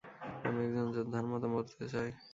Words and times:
আমি 0.43 0.59
একজন 0.67 0.87
যোদ্ধার 0.95 1.25
মতো 1.31 1.47
মরতে 1.53 1.85
চাই। 1.93 2.09